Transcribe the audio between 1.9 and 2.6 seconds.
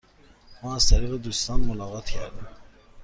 کردیم.